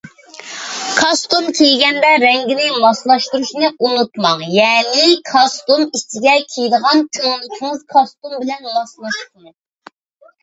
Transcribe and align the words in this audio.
كاستۇم 0.99 1.49
كىيگەندە 1.57 2.13
رەڭگىنى 2.23 2.69
ماسلاشتۇرۇشنى 2.85 3.67
ئۇنتۇماڭ، 3.89 4.41
يەنى 4.55 5.05
كاستۇم 5.31 5.83
ئىچىگە 5.99 6.33
كىيىدىغان 6.55 7.05
كۆڭلىكىڭىز 7.19 7.83
كاستۇم 7.97 8.35
بىلەن 8.39 8.65
ماسلاشسۇن. 8.79 9.53